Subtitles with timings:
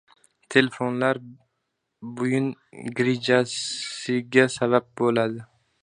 [0.53, 1.19] Telefonlar
[2.15, 2.49] buyin
[3.01, 5.47] grijasiga sabab buladi